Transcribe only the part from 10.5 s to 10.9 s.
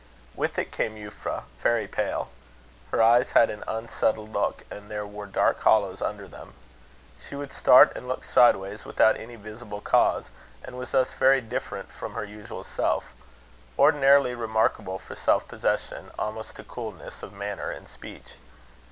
and was